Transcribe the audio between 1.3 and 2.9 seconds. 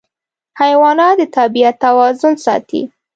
طبیعت توازن ساتي.